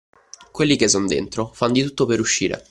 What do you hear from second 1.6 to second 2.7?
di tutto per uscire.